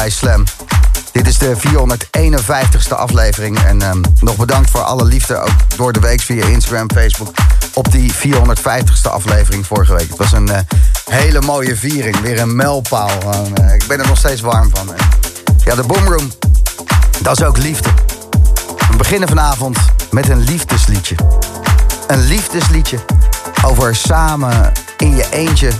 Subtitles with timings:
[0.00, 0.44] bij Slam.
[1.12, 3.58] Dit is de 451ste aflevering.
[3.58, 7.34] En ehm, nog bedankt voor alle liefde, ook door de week via Instagram, Facebook.
[7.74, 10.08] Op die 450ste aflevering vorige week.
[10.08, 10.60] Het was een eh,
[11.10, 12.20] hele mooie viering.
[12.20, 13.10] Weer een mijlpaal.
[13.54, 14.88] Eh, ik ben er nog steeds warm van.
[15.64, 16.32] Ja, de Boomroom,
[17.22, 17.88] dat is ook liefde.
[18.90, 19.78] We beginnen vanavond
[20.10, 21.14] met een liefdesliedje.
[22.06, 22.98] Een liefdesliedje
[23.64, 25.70] over samen in je eentje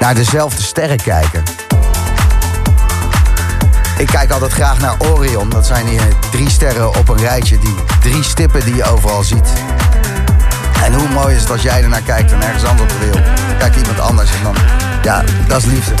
[0.00, 1.59] naar dezelfde sterren kijken.
[3.98, 5.48] Ik kijk altijd graag naar Orion.
[5.48, 7.58] Dat zijn hier drie sterren op een rijtje.
[7.58, 9.52] Die drie stippen die je overal ziet.
[10.84, 13.26] En hoe mooi is het als jij ernaar kijkt en ergens anders op de wereld.
[13.58, 14.54] Kijkt iemand anders en dan...
[15.02, 15.94] Ja, dat is liefde.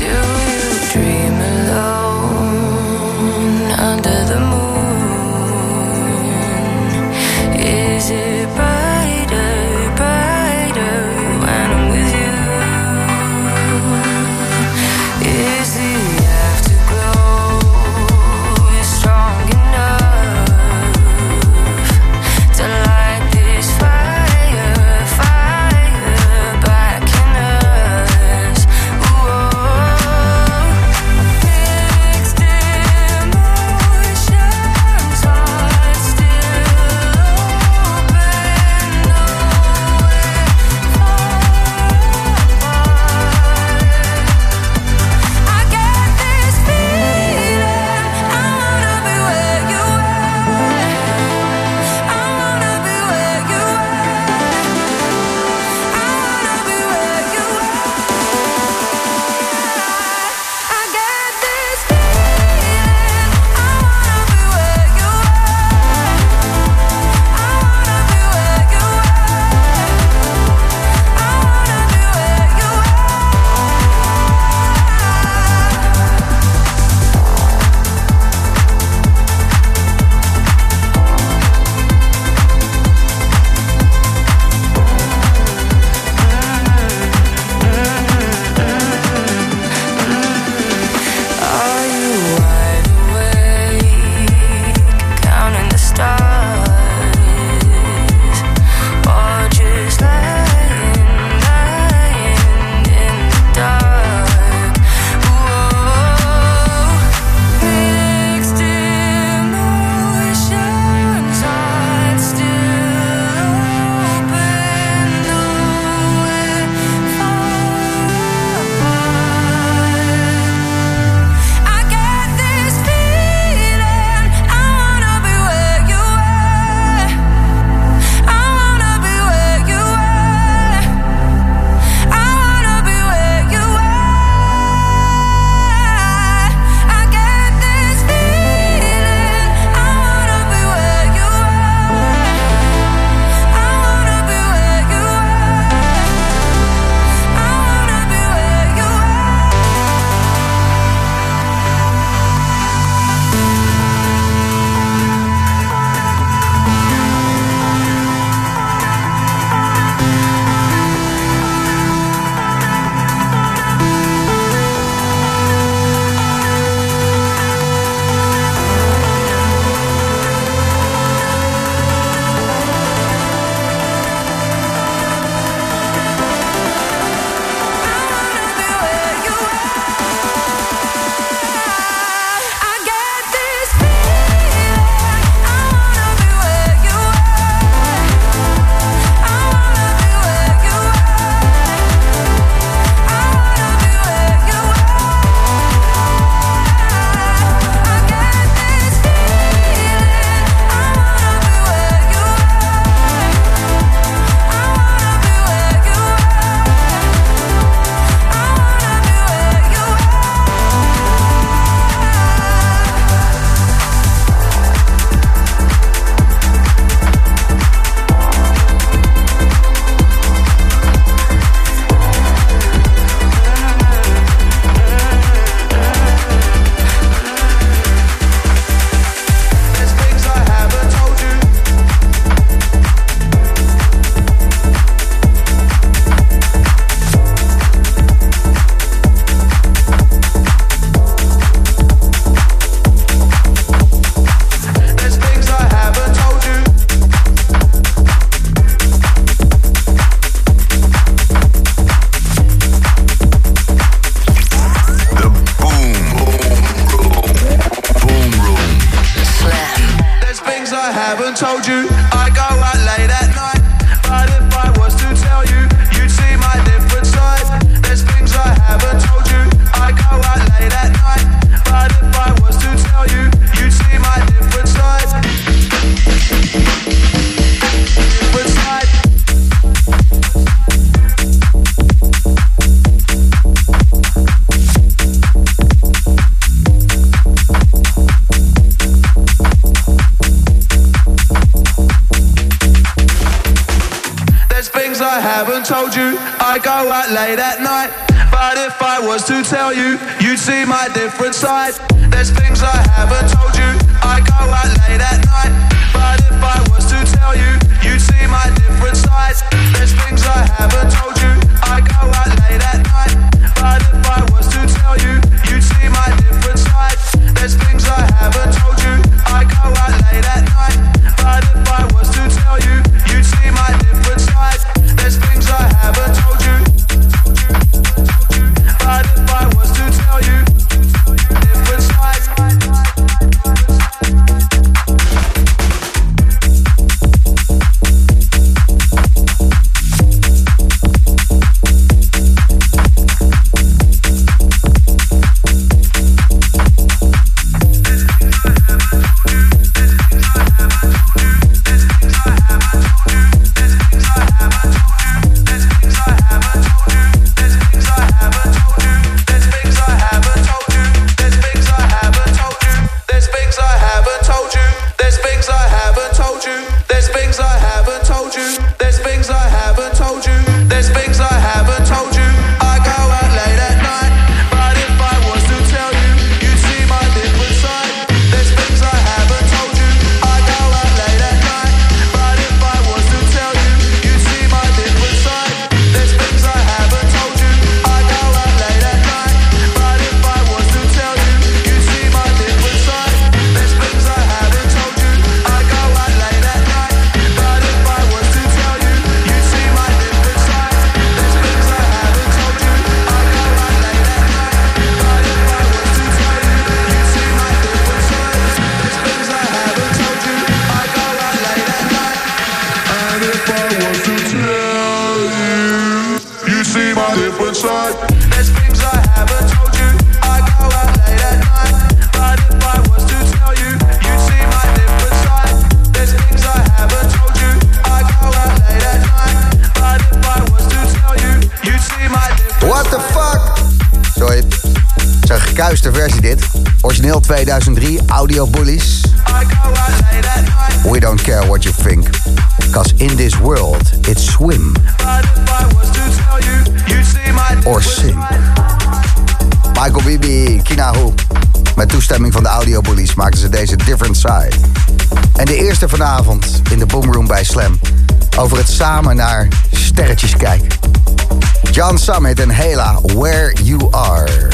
[462.30, 464.48] met een Hela, Where You Are.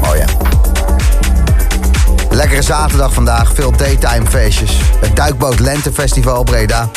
[0.00, 0.26] Mooi hè.
[2.30, 4.80] Lekkere zaterdag vandaag, veel daytime feestjes.
[5.00, 6.88] Het Duikboot Lentefestival Breda.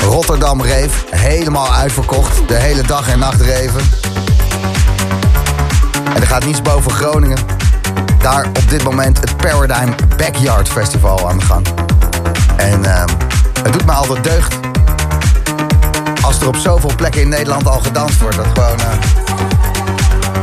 [0.00, 2.48] Rotterdam Reef, helemaal uitverkocht.
[2.48, 3.80] De hele dag en nacht reven.
[6.14, 7.38] En er gaat niets boven Groningen.
[8.22, 11.66] Daar op dit moment het Paradigm Backyard Festival aan de gang.
[12.56, 13.08] En ehm,
[13.62, 14.57] het doet me altijd deugd
[16.28, 18.80] als er op zoveel plekken in Nederland al gedanst wordt, dat gewoon.
[18.80, 18.98] Eh,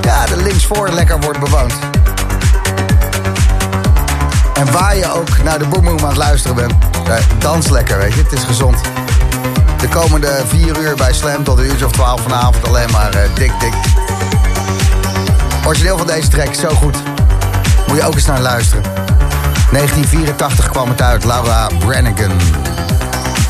[0.01, 1.74] ja, de linksvoor lekker wordt bewoond.
[4.54, 6.74] En waar je ook naar de boemboem aan het luisteren bent,
[7.08, 8.22] eh, dans lekker, weet je.
[8.22, 8.77] Het is gezond.
[9.80, 13.22] De komende vier uur bij Slam tot een uurtje of twaalf vanavond alleen maar uh,
[13.36, 13.74] dik, dik.
[15.65, 16.98] Origineel van deze track, zo goed.
[17.88, 18.84] Moet je ook eens naar luisteren.
[18.84, 22.32] 1984 kwam het uit, Laura Brannigan.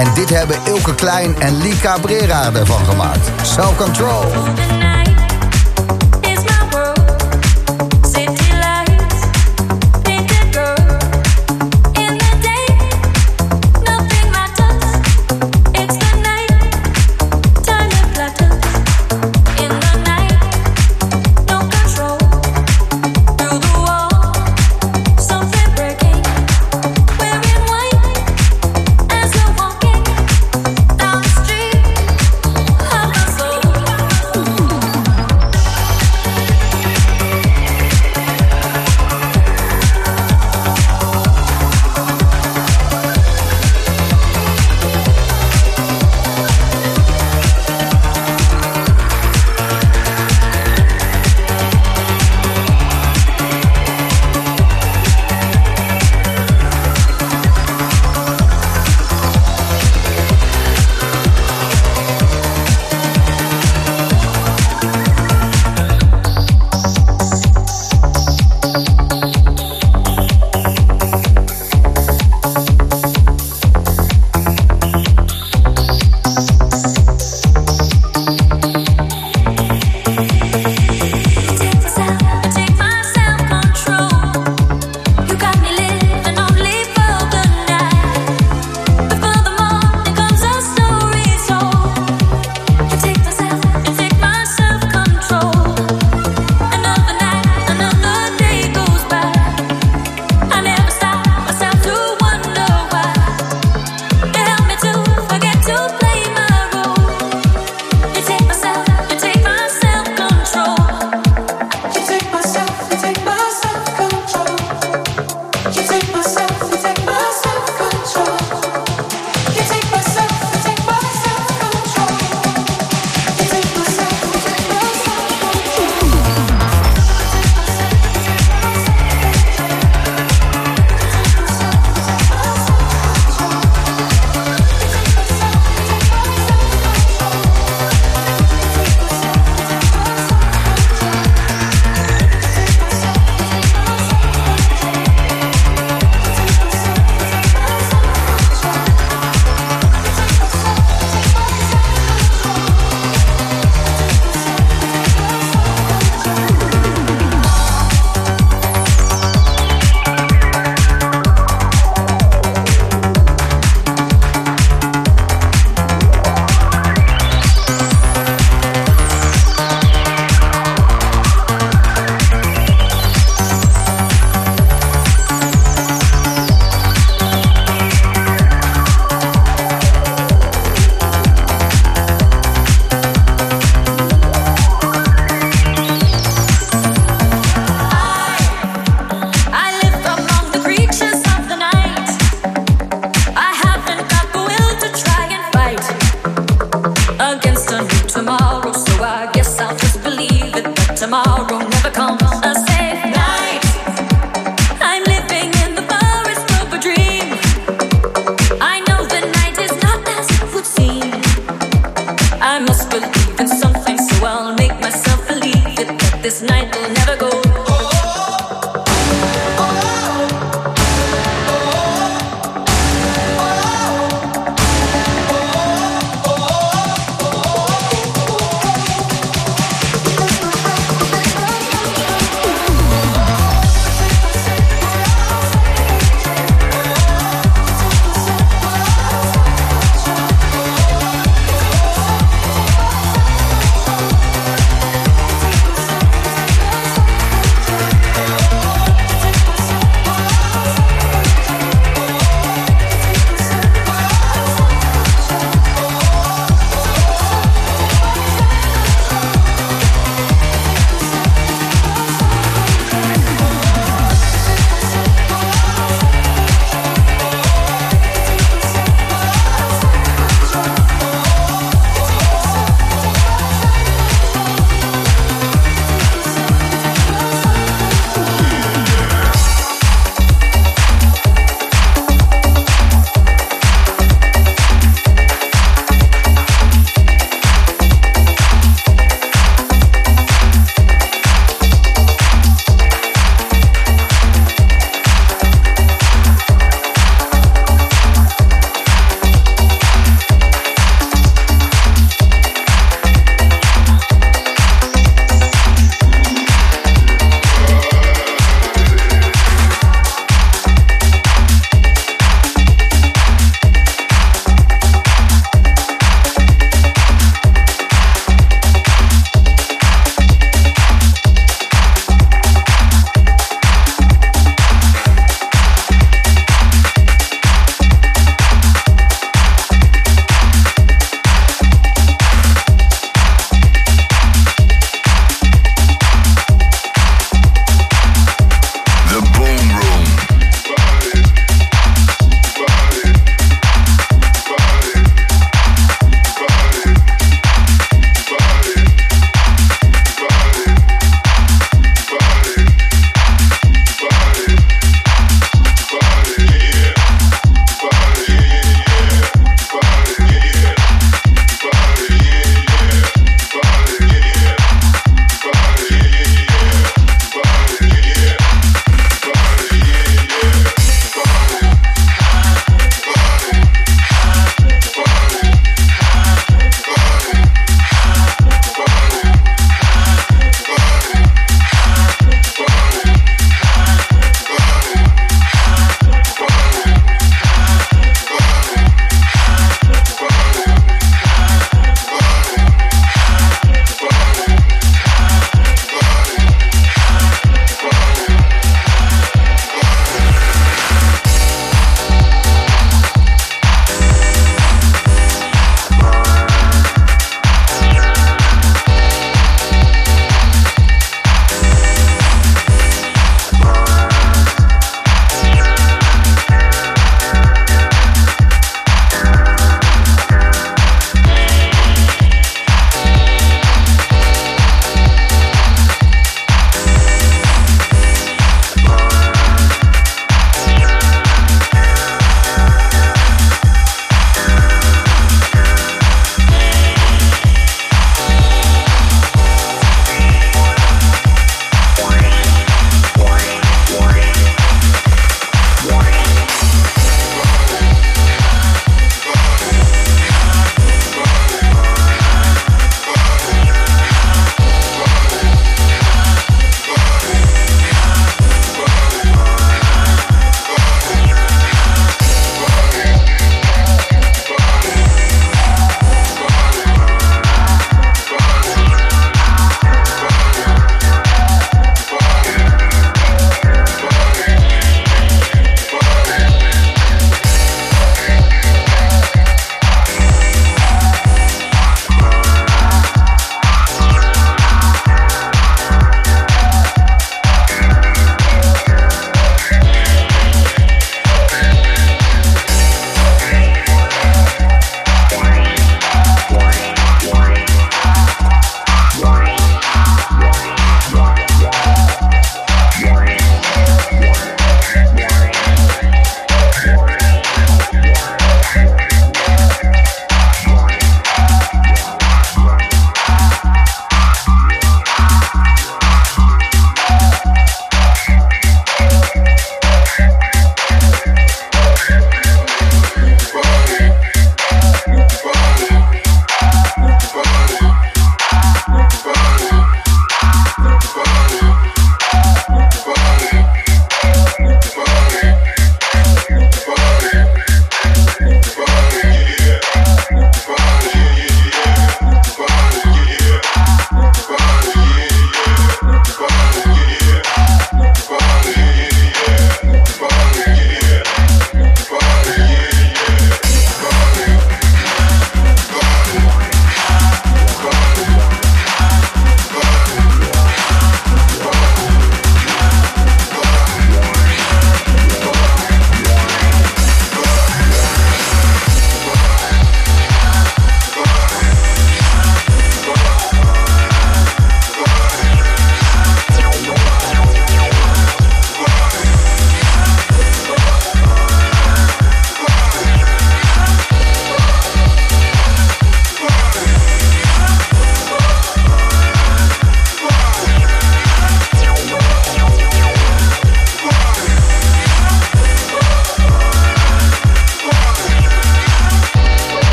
[0.00, 3.30] En dit hebben Ilke Klein en Lika Brera ervan gemaakt.
[3.42, 4.89] Self Control.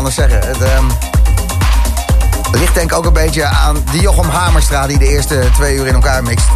[0.00, 0.48] Anders zeggen.
[0.48, 0.84] Het, ehm,
[2.52, 4.86] ligt denk ik ook een beetje aan die Jochem Hamerstra...
[4.86, 6.46] die de eerste twee uur in elkaar mixt.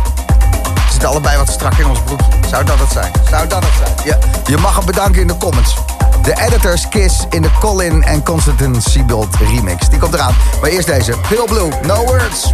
[0.75, 2.27] We zitten allebei wat strak in ons broekje.
[2.49, 3.13] Zou dat het zijn?
[3.31, 3.95] Zou dat het zijn?
[4.05, 5.77] Ja, je mag hem bedanken in de comments.
[6.23, 9.89] De Editors Kiss in de Colin en Constantine Siebold remix.
[9.89, 10.35] Die komt eraan.
[10.61, 11.15] Maar eerst deze.
[11.29, 12.53] Pale Blue, No Words.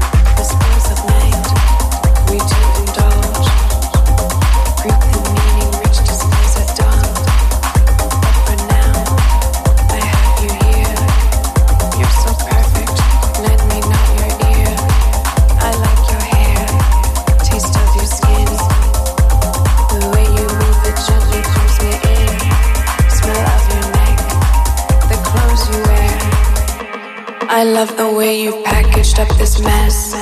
[27.61, 30.20] I love the way you packaged up this mess.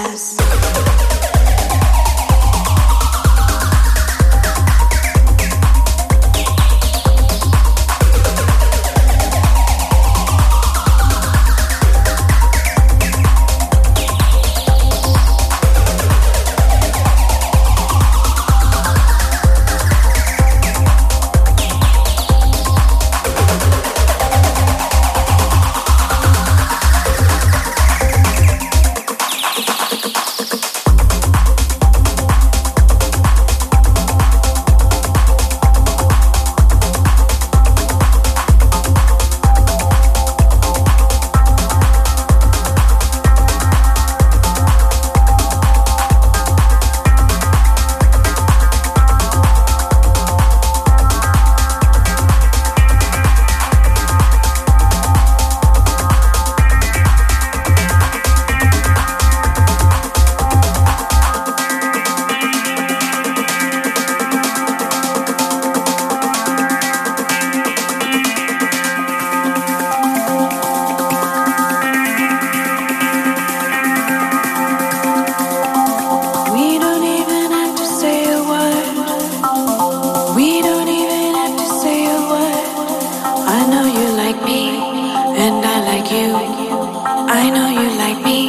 [88.22, 88.48] Me,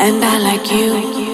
[0.00, 1.33] and I like you.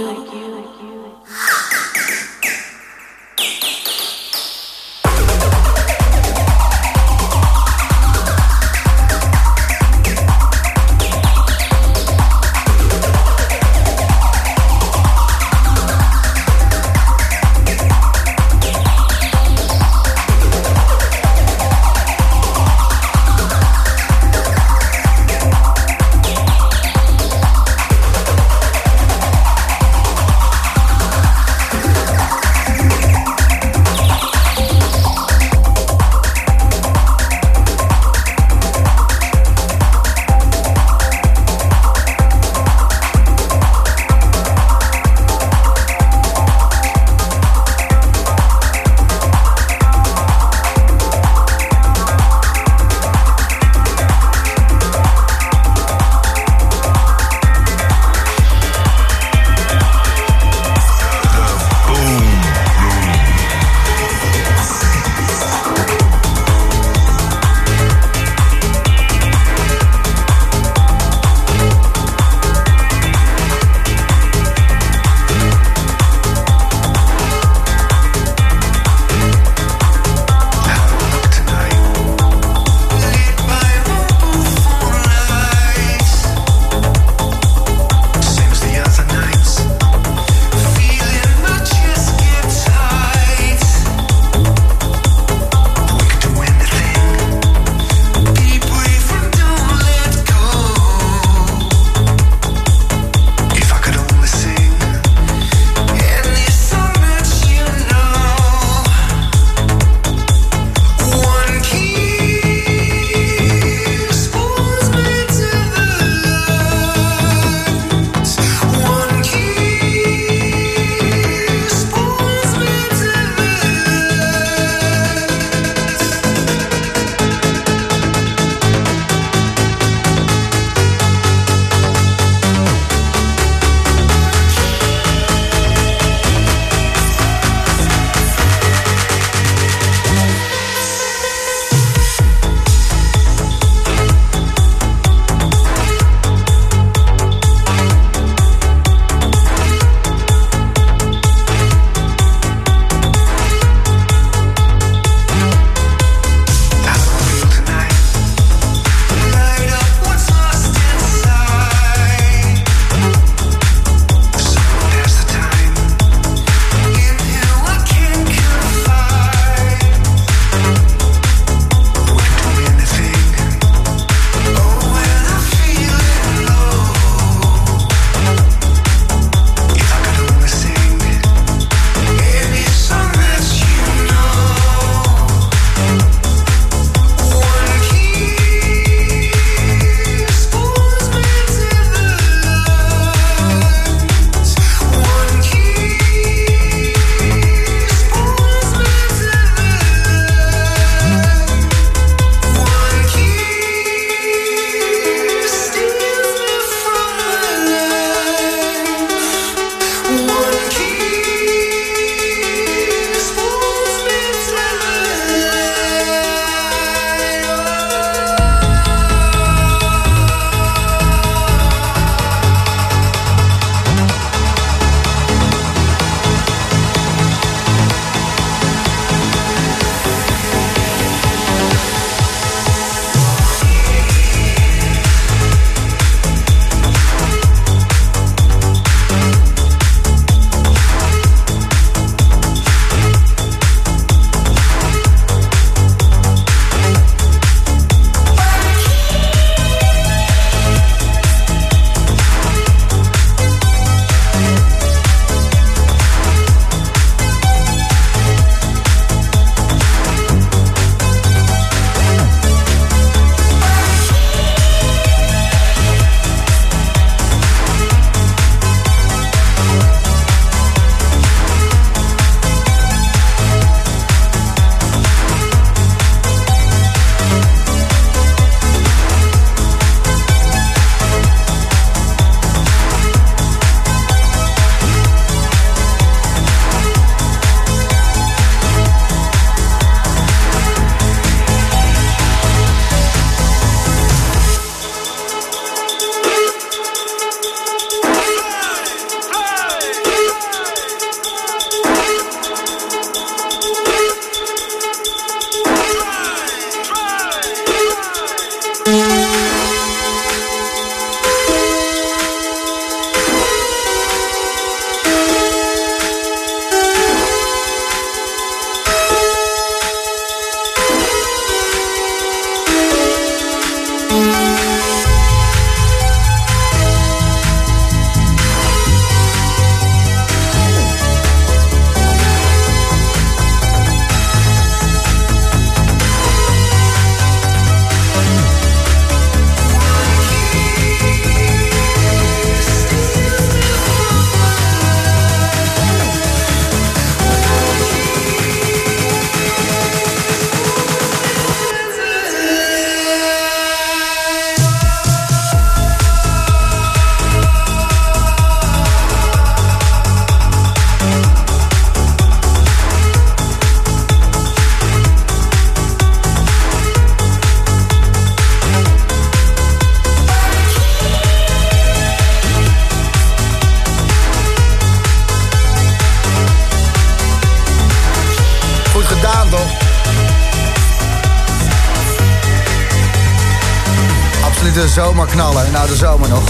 [385.69, 386.43] Nou, de zomer nog.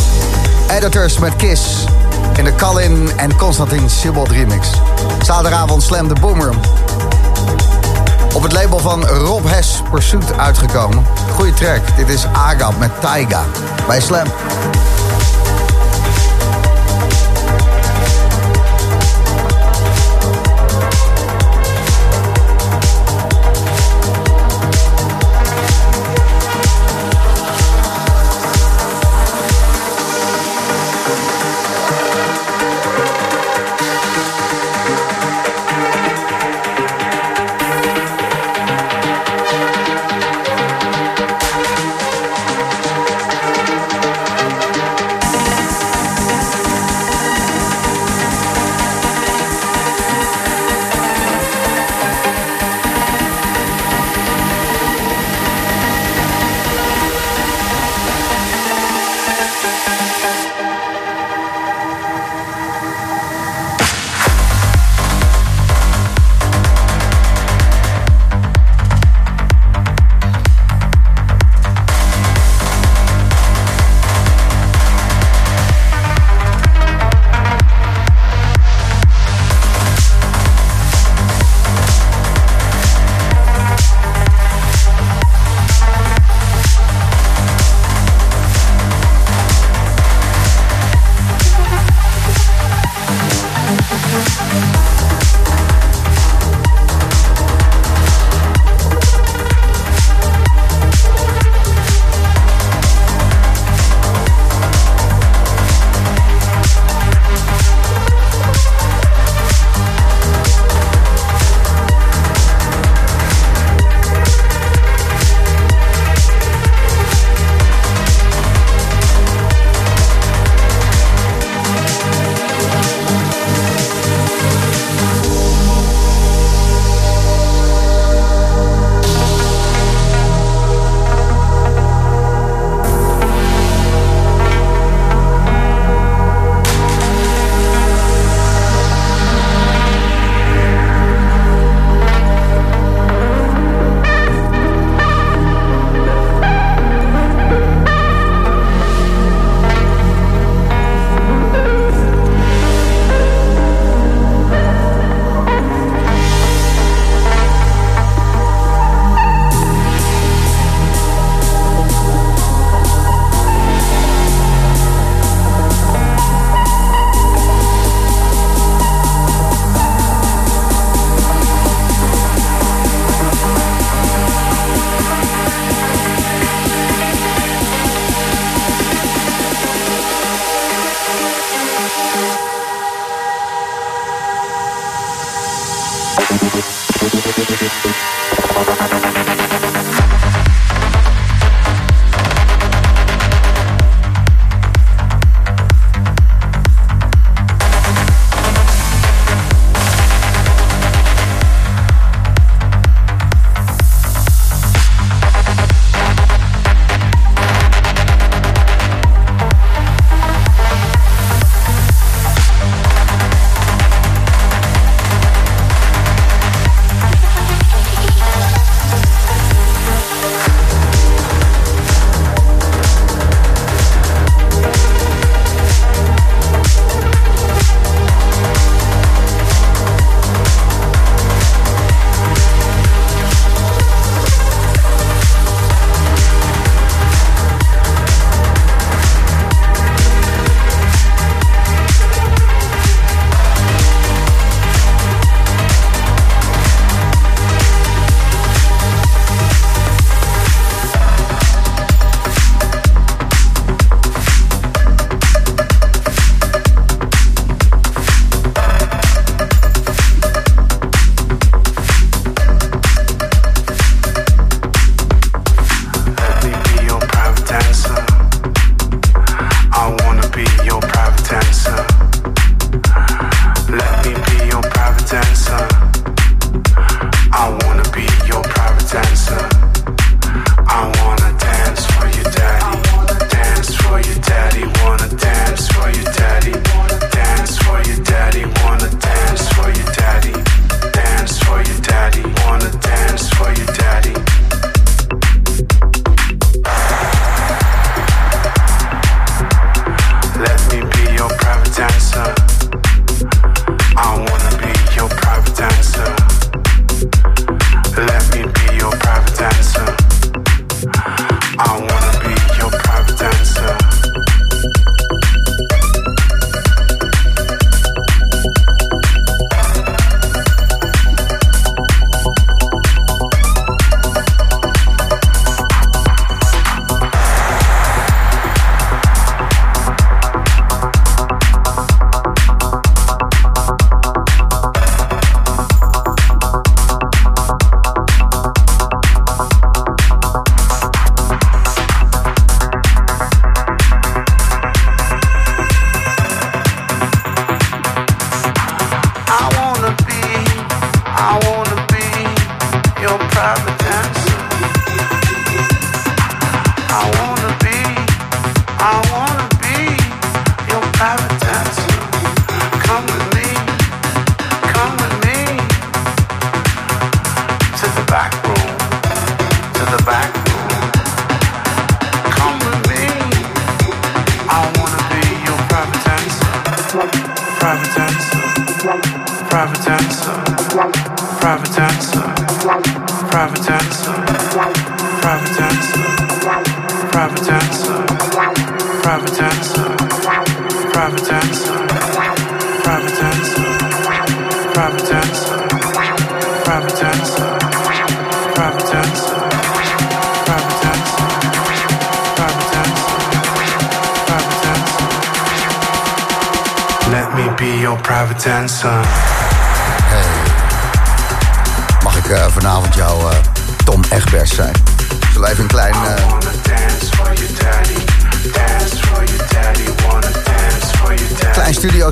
[0.70, 1.84] Editors met Kiss.
[2.36, 4.68] In de Colin en Constantin Sibold remix.
[5.22, 6.54] Zaterdagavond Slam de Boomer.
[8.34, 11.06] Op het label van Rob Hess Pursuit uitgekomen.
[11.34, 11.80] Goeie track.
[11.96, 13.42] Dit is Agap met Taiga.
[13.86, 14.26] Bij Slam.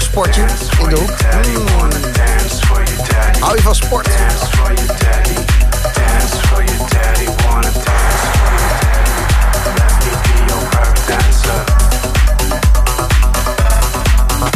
[0.01, 0.45] Sportje
[0.79, 2.08] in de hoek.
[3.41, 4.09] Hou je van sport?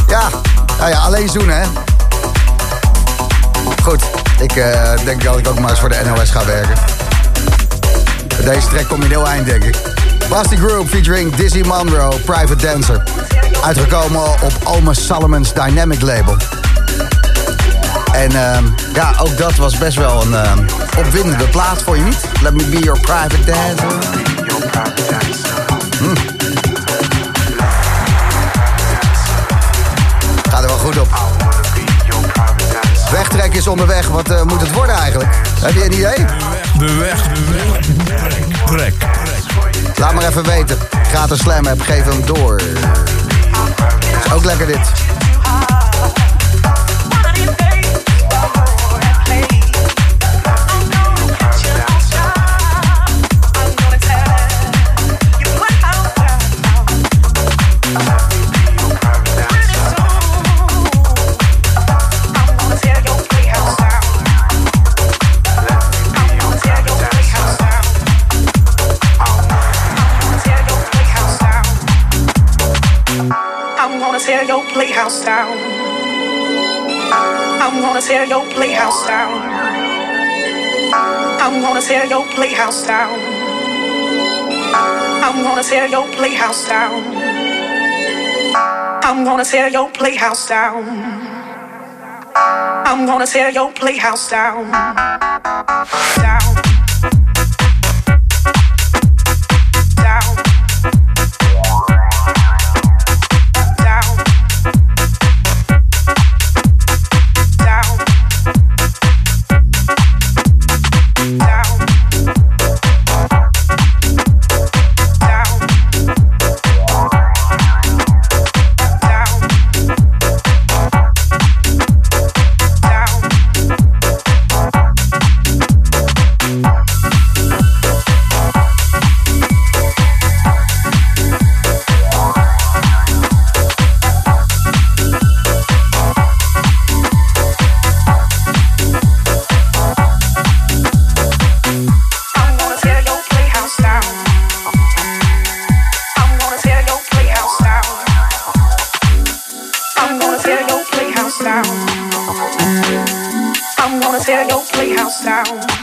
[0.09, 0.29] Ja,
[0.79, 1.67] nou ja, alleen zoenen hè.
[3.83, 4.03] Goed,
[4.41, 6.75] ik eh, denk dat ik ook maar eens voor de NOS ga werken.
[8.45, 9.77] Deze track kom je heel eind, denk ik.
[10.29, 13.03] Basti Group featuring Dizzy Monroe, Private Dancer.
[13.65, 16.37] Uitgekomen op Alma Salomon's Dynamic label.
[18.13, 20.59] En ehm ja, ook dat was best wel een ehm,
[20.99, 22.21] opwindende plaat voor je niet?
[22.43, 23.89] Let me be your private dancer.
[25.11, 25.53] Dancer.
[30.51, 31.09] Gaat er wel goed op.
[33.11, 34.09] Wegtrek is onderweg.
[34.09, 35.31] Wat eh, moet het worden eigenlijk?
[35.61, 36.25] Heb je een idee?
[36.79, 37.87] De weg, de weg.
[38.67, 38.95] Trek.
[39.97, 40.79] Laat maar even weten.
[41.09, 42.61] Gratis slam app, geef hem door.
[44.25, 45.12] Is ook lekker dit.
[74.73, 75.57] Playhouse down.
[77.61, 79.33] I'm gonna tear your playhouse down.
[81.41, 83.19] I'm gonna tear your playhouse down.
[85.25, 87.03] I'm gonna tear your playhouse down.
[89.05, 90.83] I'm gonna tear your playhouse down.
[92.35, 94.31] I'm gonna tear your playhouse.
[94.31, 95.22] Down.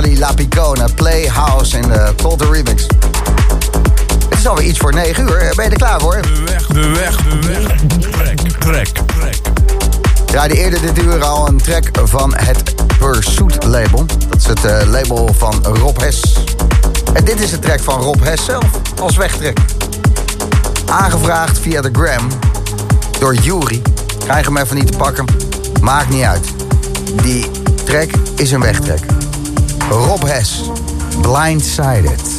[0.00, 0.88] En Charlie Lapicone.
[0.94, 2.86] Playhouse in de Cold Remix.
[4.28, 5.52] Het is alweer iets voor 9 uur.
[5.56, 6.20] Ben je er klaar voor?
[6.22, 7.76] De weg, de weg, de weg.
[8.10, 9.36] Trek, trek, trek.
[10.24, 14.06] draaide eerder dit uur al een track van het Pursuit label.
[14.28, 16.36] Dat is het eh, label van Rob Hes.
[17.12, 18.66] En dit is de track van Rob Hes zelf
[19.00, 19.58] als wegtrek.
[20.86, 22.28] Aangevraagd via de gram
[23.18, 23.82] door Jury.
[24.18, 25.24] Krijg hem even niet te pakken.
[25.80, 26.46] Maakt niet uit.
[27.22, 27.50] Die
[27.84, 29.19] track is een wegtrek.
[29.90, 30.68] Rob Hes.
[31.20, 32.29] Blindsided.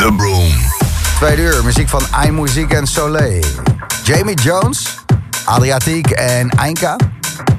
[0.00, 0.52] The Broom.
[1.18, 3.44] Tweede uur, muziek van iMuziek en Soleil.
[4.04, 5.04] Jamie Jones,
[5.44, 6.96] Adriatiek en Einka.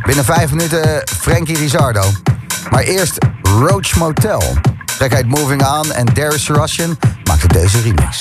[0.06, 2.04] Binnen vijf minuten Frankie Rizardo.
[2.70, 4.44] Maar eerst Roach Motel.
[4.98, 8.20] Trek uit Moving On en Darius Russian maakte deze remix.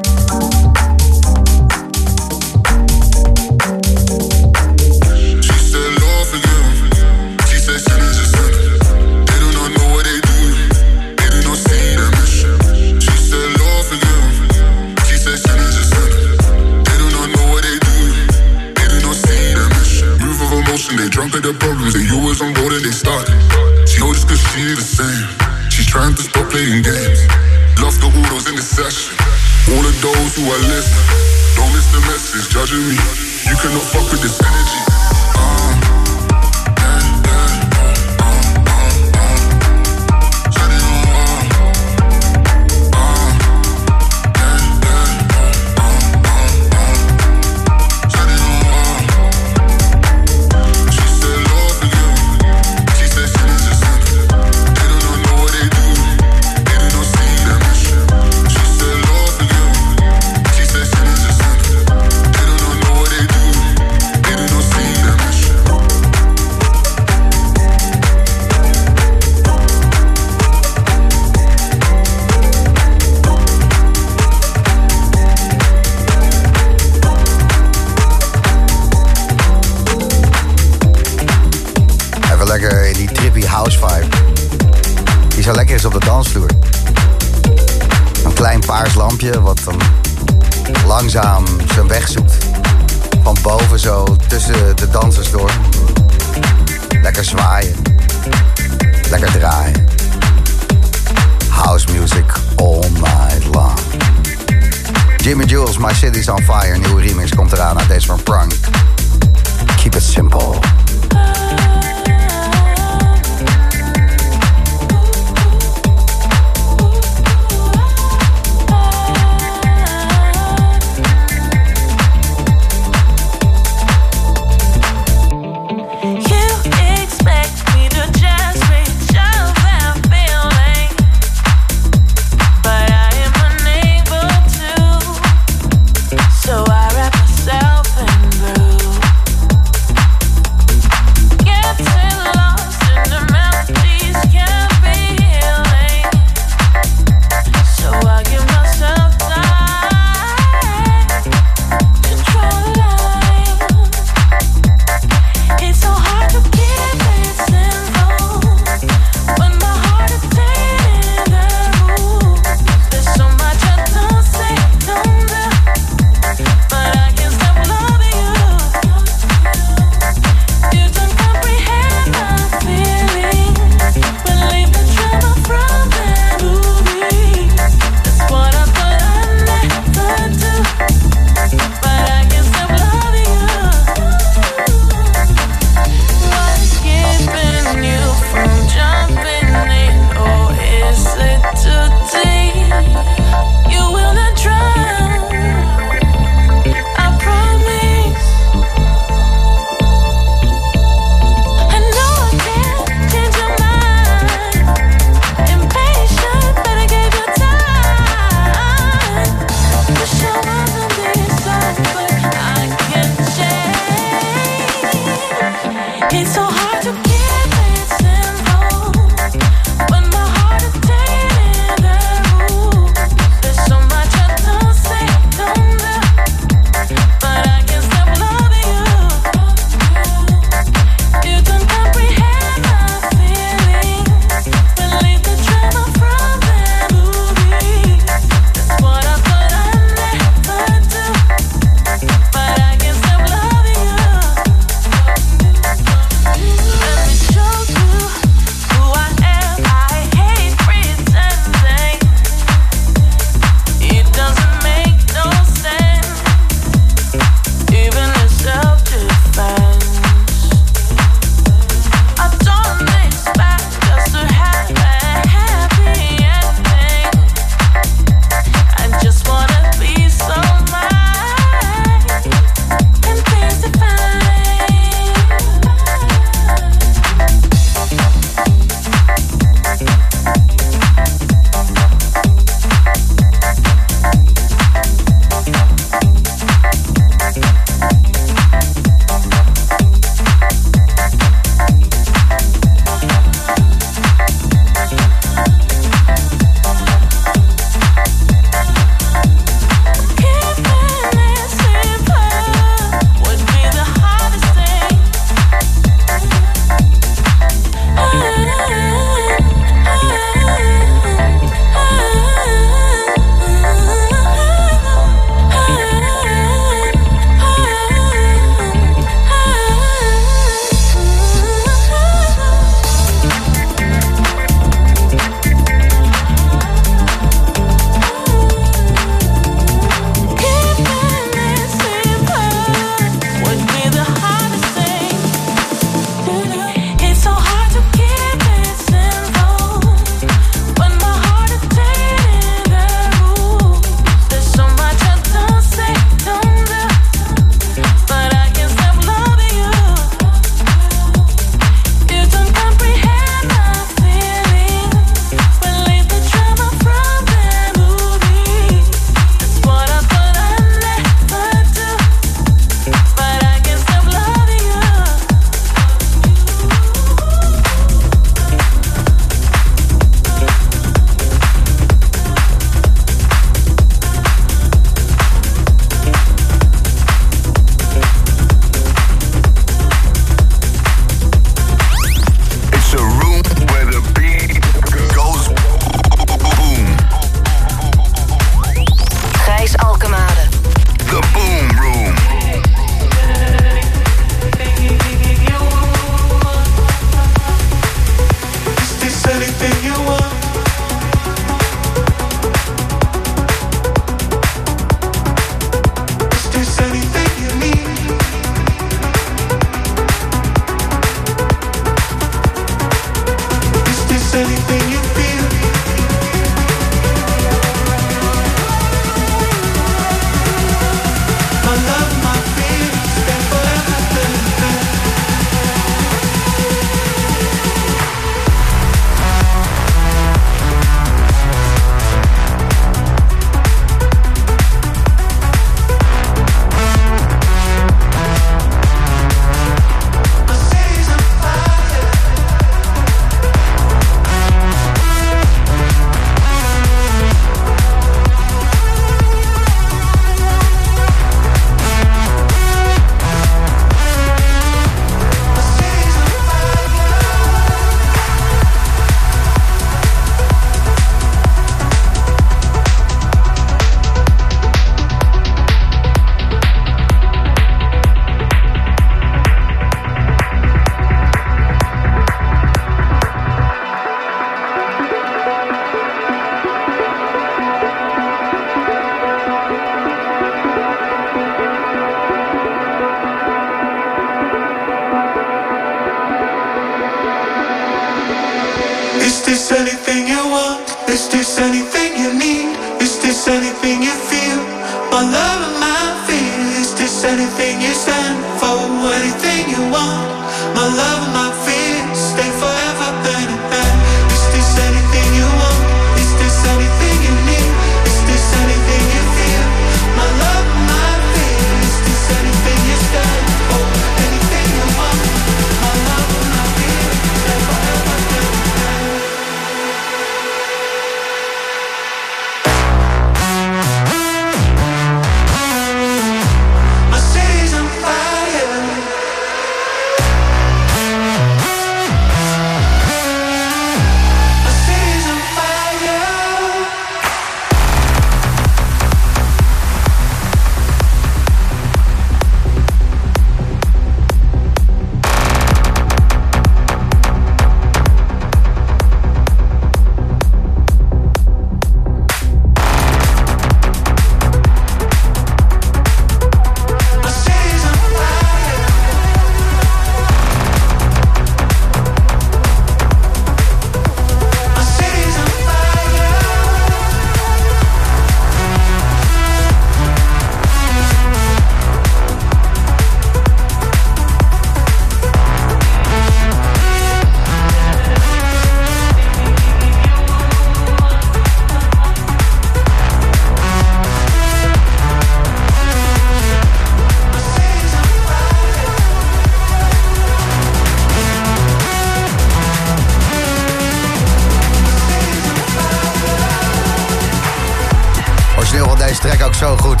[599.42, 600.00] Track ook zo goed.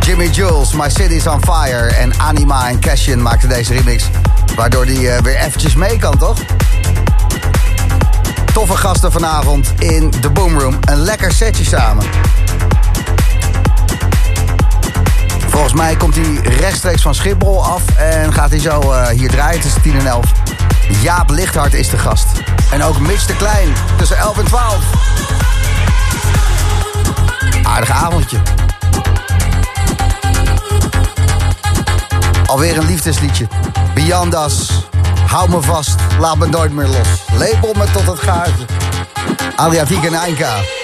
[0.00, 4.04] Jimmy Jules, My City's on Fire en Anima en Cashin maakten deze remix.
[4.56, 6.38] Waardoor die eh, weer eventjes mee kan, toch?
[8.52, 10.78] Toffe gasten vanavond in de Boomroom.
[10.80, 12.04] Een lekker setje samen.
[15.48, 19.60] Volgens mij komt hij rechtstreeks van Schiphol af en gaat hij zo eh, hier draaien
[19.60, 20.24] tussen 10 en 11.
[21.02, 22.26] Jaap Lichthart is de gast.
[22.70, 25.23] En ook Mitch de Klein tussen 11 en 12.
[27.64, 28.38] Aardig avondje.
[32.46, 33.46] Alweer een liefdesliedje.
[33.94, 34.70] Biandas,
[35.26, 37.38] hou me vast, laat me nooit meer los.
[37.38, 38.64] Lepel me tot het gaatje.
[39.56, 40.83] Adriatiek en Eindka.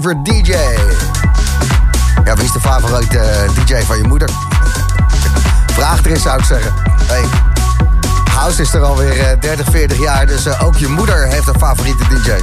[0.00, 0.52] Favorite DJ.
[2.24, 4.28] Ja, wie is de favoriete eh, DJ van je moeder?
[5.66, 6.72] Vraag er eens, zou ik zeggen.
[7.06, 7.24] Hey.
[8.30, 11.58] House is er alweer eh, 30, 40 jaar, dus eh, ook je moeder heeft een
[11.58, 12.30] favoriete DJ.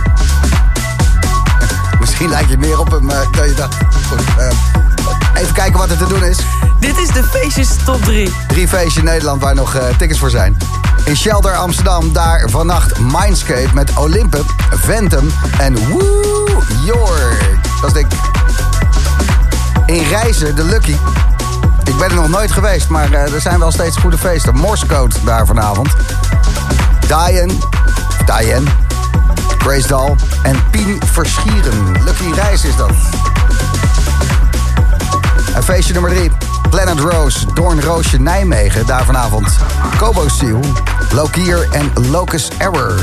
[1.99, 3.55] Misschien lijkt je meer op hem eh, dan je.
[4.07, 6.37] Goed, eh, even kijken wat er te doen is.
[6.79, 8.33] Dit is de feestjes top 3.
[8.47, 10.57] Drie feestjes in Nederland waar nog eh, tickets voor zijn.
[11.05, 17.57] In Shelter Amsterdam, daar vannacht Mindscape met Olympe, Ventum en Woo York.
[17.81, 18.07] Dat is dik.
[19.85, 20.95] In Reizen, de Lucky.
[21.83, 24.55] Ik ben er nog nooit geweest, maar eh, er zijn wel steeds goede feesten.
[24.55, 25.89] Morsecode daar vanavond.
[27.07, 27.53] Diane,
[28.25, 28.69] Diane,
[29.57, 32.03] Grace Dahl en Pien Verschieren.
[32.03, 32.91] Lucky Reis is dat.
[35.55, 36.31] En feestje nummer 3.
[36.69, 38.85] Planet Rose, Doornroosje Nijmegen.
[38.85, 39.57] Daar vanavond
[39.97, 40.59] Kobo Seal,
[41.15, 42.95] Lokier en Locus Error.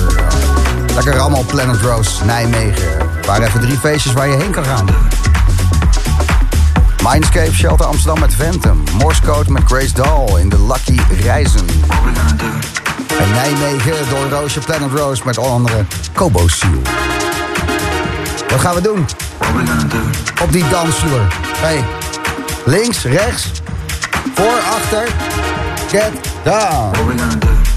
[0.95, 2.85] Lekker allemaal Planet Rose Nijmegen.
[3.27, 4.87] Waar even drie feestjes waar je heen kan gaan.
[7.03, 8.83] Mindscape Shelter Amsterdam met Ventum.
[8.93, 11.67] Morsecode met Grace Dahl in de Lucky Reizen.
[13.19, 16.83] En Nijmegen door Roosje Planet Rose met onder andere Kobo Seal.
[18.49, 19.07] Wat gaan we doen?
[20.43, 21.27] Op die dansvloer.
[21.57, 21.85] Hey,
[22.65, 23.51] links, rechts,
[24.35, 25.09] voor, achter.
[25.89, 26.13] Get
[26.43, 27.72] down.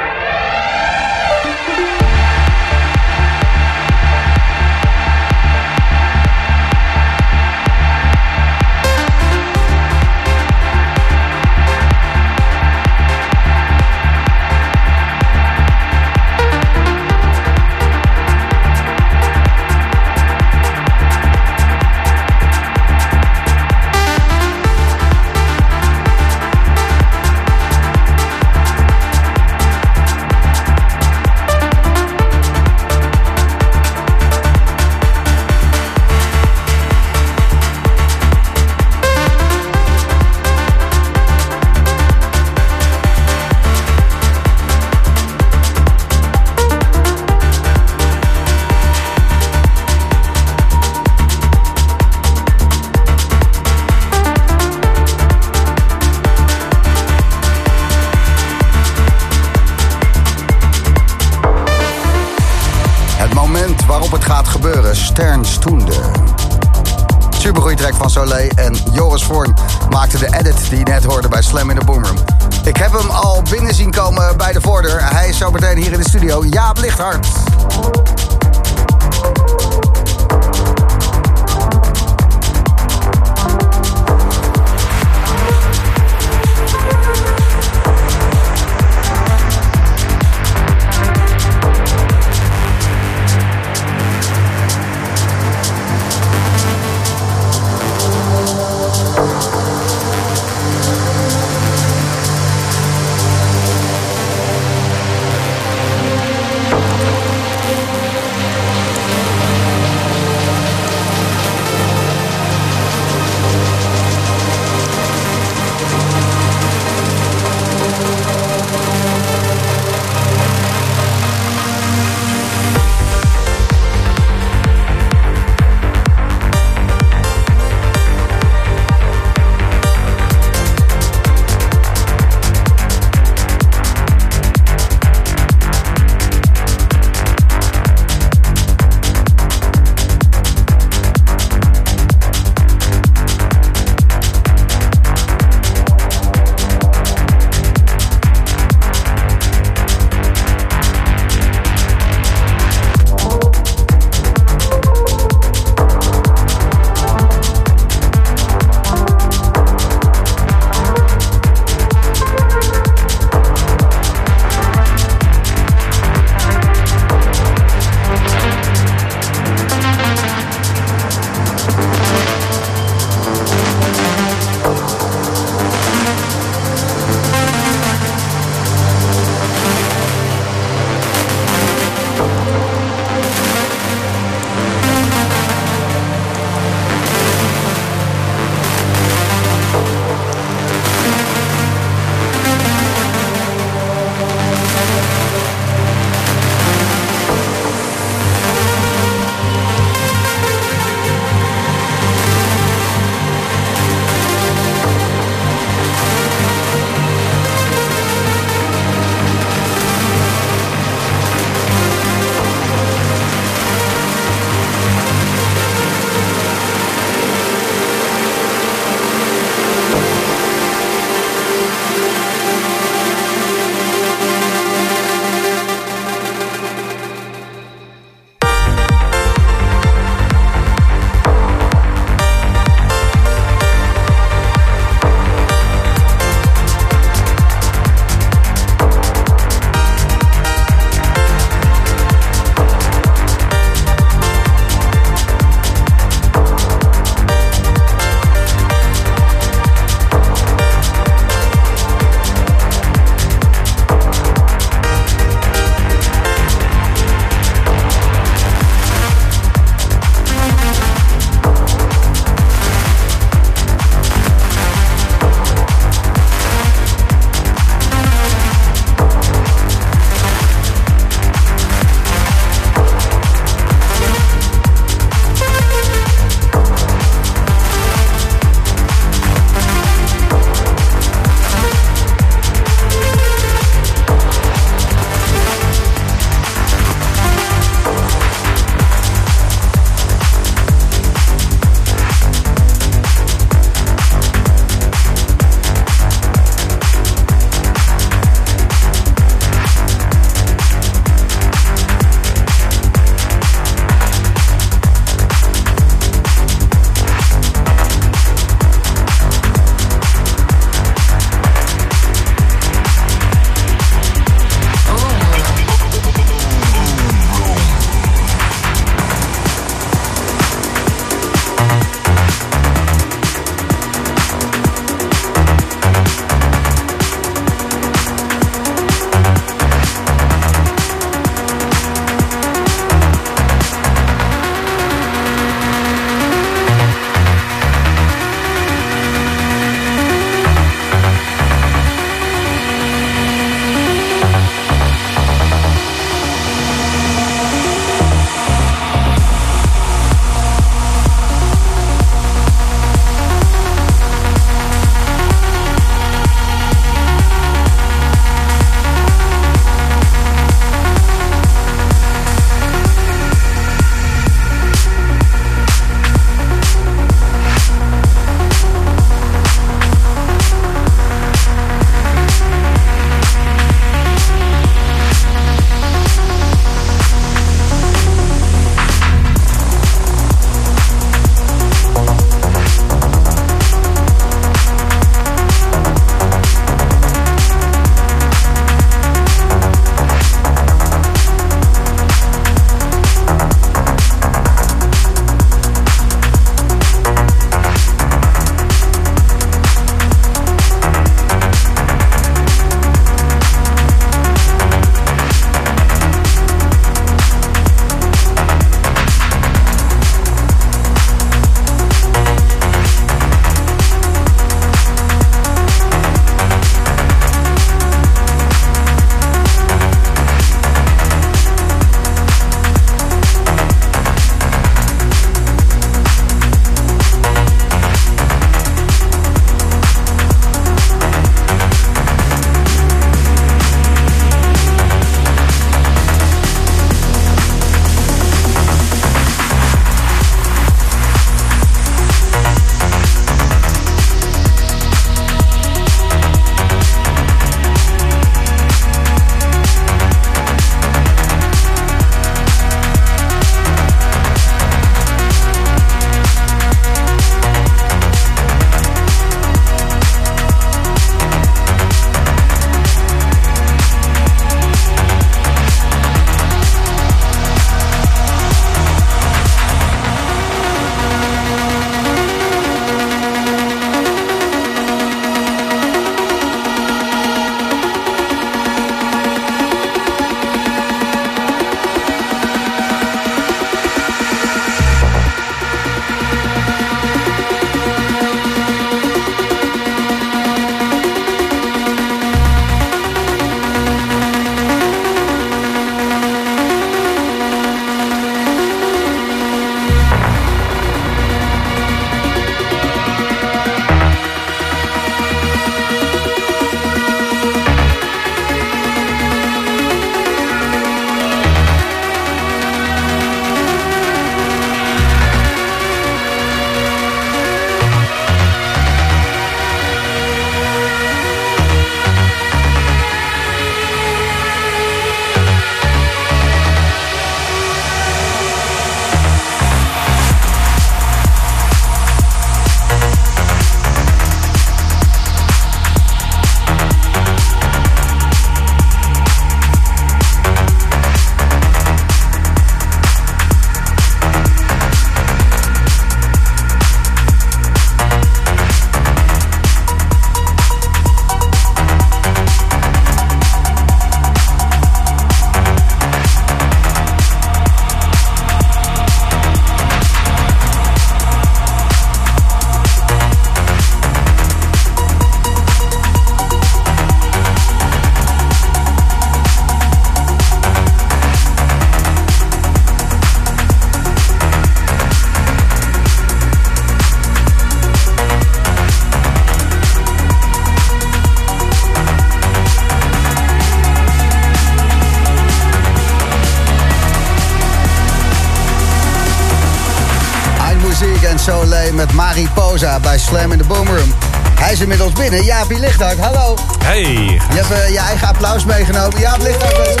[591.36, 594.14] Soleil met Mariposa bij Slam in de Boomroom.
[594.60, 595.44] Hij is inmiddels binnen.
[595.44, 596.56] Jaapie Lichthart, hallo.
[596.84, 597.02] Hey.
[597.02, 599.20] Je hebt eh, je eigen applaus meegenomen.
[599.20, 600.00] Jaap Lichthart.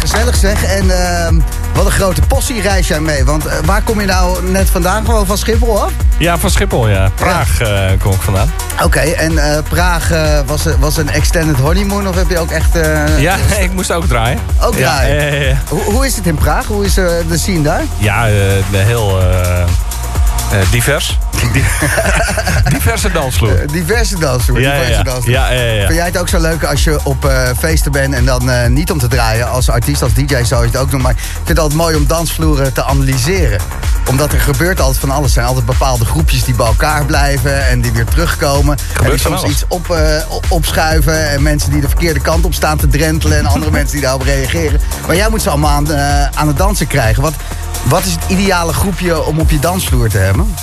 [0.00, 0.64] Gezellig zeg.
[0.64, 1.40] En ehm,
[1.74, 3.24] wat een grote possie reis jij mee.
[3.24, 5.04] Want eh, waar kom je nou net vandaan?
[5.04, 5.92] Gewoon van Schiphol af?
[6.18, 7.10] Ja, van Schiphol, ja.
[7.14, 8.52] Praag eh, kom ik vandaan.
[8.82, 10.10] Oké, en eh, Praag
[10.46, 12.78] was, was een extended honeymoon of heb je ook echt...
[13.18, 14.38] Ja, ik moest ook draaien.
[14.60, 15.14] Ook draaien?
[15.14, 15.56] Ja, ja, ja.
[15.68, 16.66] Hoe, hoe is het in Praag?
[16.66, 17.82] Hoe is de scene daar?
[17.98, 18.24] Ja,
[18.70, 19.20] heel
[20.70, 21.18] divers.
[21.52, 21.64] Di-
[22.74, 23.60] Diverse dansvloer.
[23.60, 24.60] Eh, diverse dansen.
[24.60, 25.02] Ja, diverse ja.
[25.02, 25.30] dansen.
[25.32, 25.46] Ja.
[25.86, 28.66] Vind jij het ook zo leuk als je op eh, feesten bent en dan eh,
[28.68, 31.00] niet om te draaien als artiest, als DJ zou je het ook doen.
[31.00, 33.60] Maar ik vind het altijd mooi om dansvloeren te analyseren.
[34.08, 35.26] Omdat er gebeurt altijd van alles.
[35.26, 38.78] Er zijn altijd bepaalde groepjes die bij elkaar blijven en die weer terugkomen.
[39.02, 39.50] en die soms alles.
[39.50, 41.30] iets op, eh, op- opschuiven.
[41.30, 43.38] En mensen die de verkeerde kant op staan te drentelen.
[43.38, 44.80] En andere mensen die daarop reageren.
[45.06, 47.22] Maar jij moet ze allemaal aan, eh, aan het dansen krijgen.
[47.22, 47.34] Wat,
[47.82, 50.54] wat is het ideale groepje om op je dansvloer te hebben?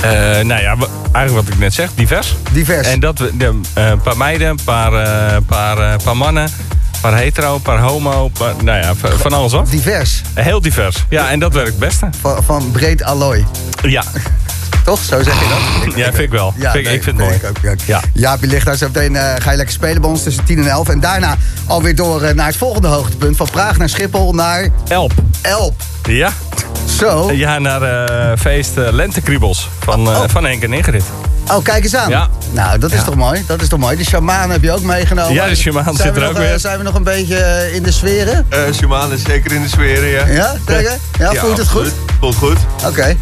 [0.00, 0.10] Eh,
[0.44, 0.76] nou ja,
[1.12, 2.34] eigenlijk wat ik net zeg, divers.
[2.52, 2.88] Divers.
[2.88, 7.00] En dat we de, eh, een paar meiden, een paar, eh, paar, paar mannen, een
[7.00, 9.70] paar hetero, een paar homo, paar- nou ja, van alles wat.
[9.70, 10.22] Divers.
[10.34, 11.04] Heel divers.
[11.08, 12.08] Ja, en dat werkt het beste.
[12.20, 13.46] Van, van breed allooi.
[13.82, 14.02] Ja,
[14.84, 15.00] Toch?
[15.04, 15.48] Zo zeg je
[15.84, 15.94] dat?
[15.94, 16.52] ja vind ik wel.
[16.58, 17.34] vind, ik- nee, ik vind het mooi.
[17.34, 17.74] Ik ook, ja.
[17.84, 18.00] Ja.
[18.12, 19.16] Jaapie ligt daar zo meteen.
[19.16, 20.88] eh, ga je lekker spelen bij ons tussen 10 en 11.
[20.88, 21.36] En daarna
[21.66, 23.36] alweer door eh, naar het volgende hoogtepunt.
[23.36, 25.12] Van Praag naar Schiphol naar Elp.
[25.42, 25.74] Elp.
[26.08, 26.30] Ja,
[26.98, 27.32] Zo.
[27.32, 30.28] ja naar eh, feest Lentekriebels van, eh, Oh.
[30.28, 31.02] van Henk en Ingrid.
[31.50, 32.10] Oh, kijk eens aan.
[32.10, 32.28] Ja.
[32.50, 33.04] Nou, dat is Ja.
[33.04, 33.44] toch mooi.
[33.46, 33.96] Dat is toch mooi.
[33.96, 35.34] De shamaan heb je ook meegenomen.
[35.34, 36.58] Ja, de shamaan Zijn zit we er nog, ook weer.
[36.58, 38.46] Zijn we nog een beetje in de sferen?
[38.48, 40.26] Eh Shaman is zeker in de sfeer, ja.
[40.26, 40.98] Ja, zeker?
[41.18, 41.92] Ja, voelt het goed?
[42.20, 42.56] Voelt goed.
[42.86, 43.16] Oké.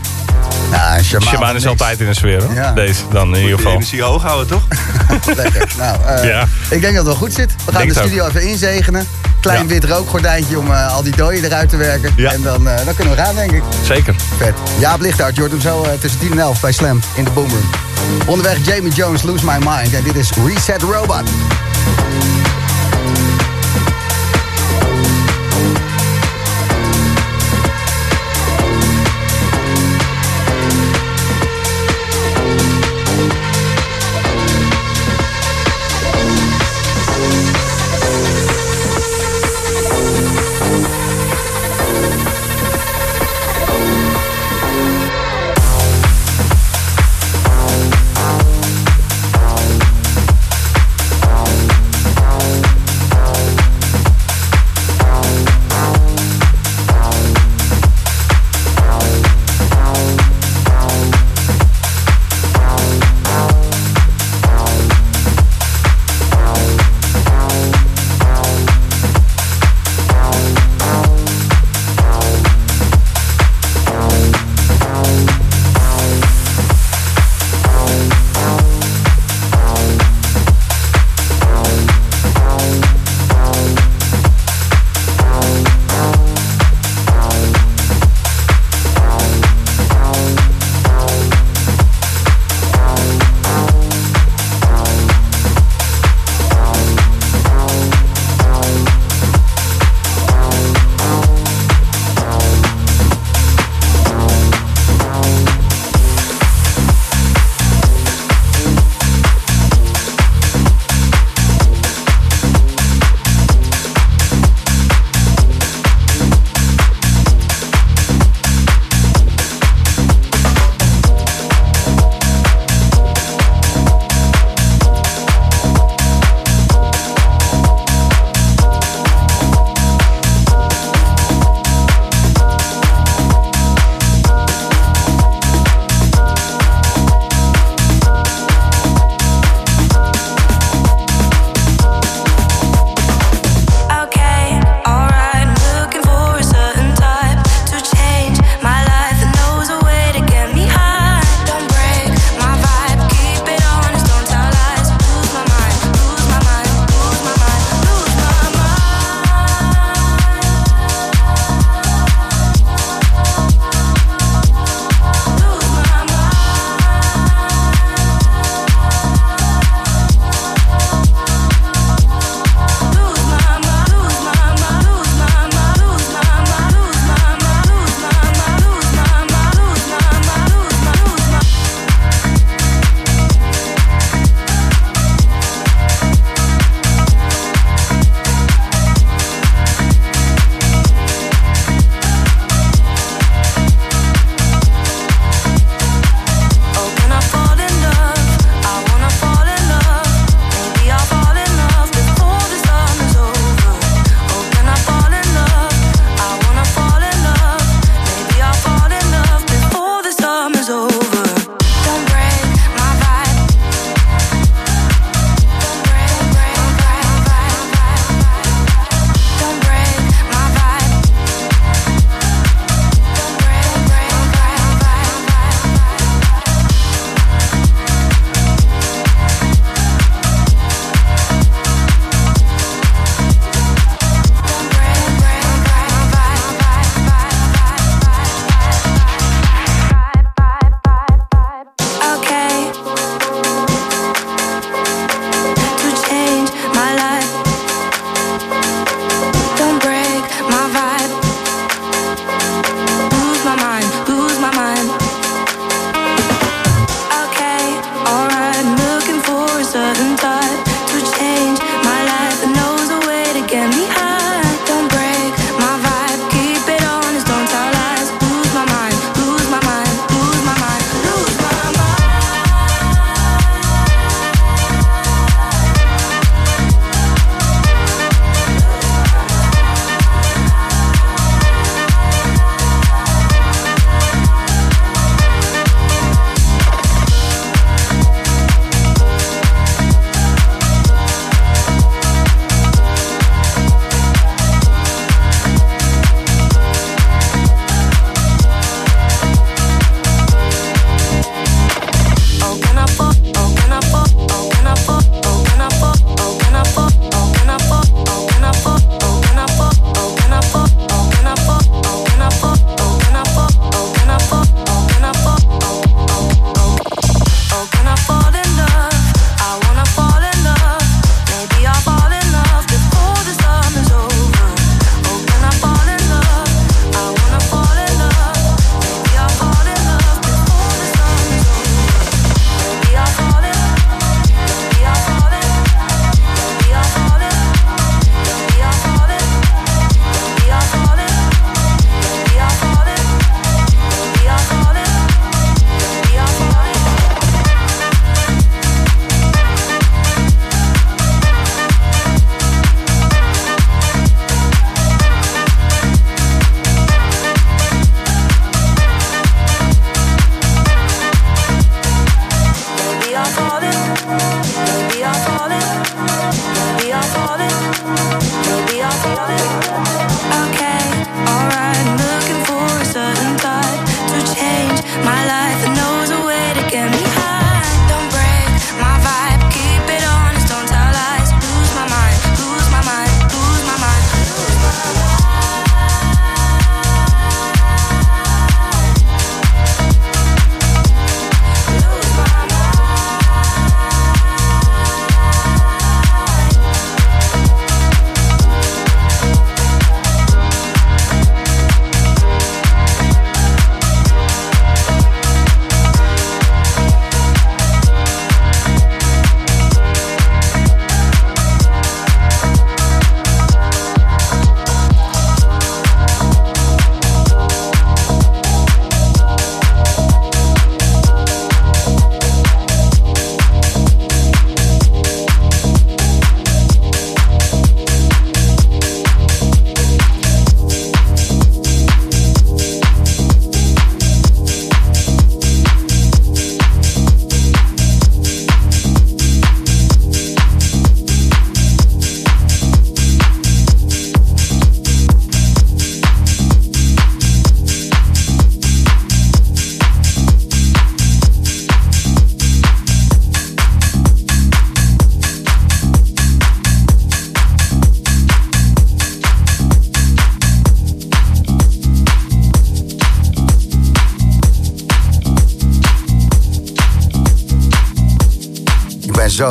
[0.73, 1.29] Nou, een shamaan.
[1.29, 2.55] Shaman is altijd in de sfeer hoor.
[2.55, 2.73] Ja.
[2.73, 3.73] Deze dan in ieder De geval.
[3.73, 4.63] energie hoog houden, toch?
[5.43, 5.69] Lekker.
[5.79, 6.43] Nou, eh, Ja.
[6.71, 7.51] ik denk dat het wel goed zit.
[7.65, 9.07] We gaan Denk de studio even inzegenen.
[9.41, 9.67] Klein Ja.
[9.67, 12.13] wit rookgordijntje om eh, al die dooien eruit te werken.
[12.17, 12.33] Ja.
[12.33, 13.63] En dan, eh, dan kunnen we gaan, denk ik.
[13.85, 14.15] Zeker.
[14.39, 14.55] Vet.
[14.79, 17.71] Jaap Lichthart, je hoort hem zo tussen 10 en 11 bij Slam in de Boomroom.
[18.27, 19.95] Onderweg Jamie Jones, Lose My Mind.
[19.95, 21.23] En dit is Reset Robot.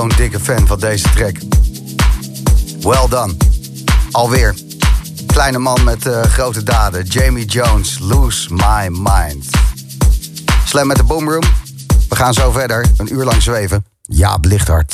[0.01, 1.35] Zo'n dikke fan van deze track.
[2.79, 3.33] Well done.
[4.11, 4.55] Alweer.
[5.25, 7.05] Kleine man met eh, grote daden.
[7.05, 9.45] Jamie Jones, Lose My Mind.
[10.65, 11.43] Slam met de Boomroom.
[12.09, 12.85] We gaan zo verder.
[12.97, 13.85] Een uur lang zweven.
[14.01, 14.90] Ja, Lichthart.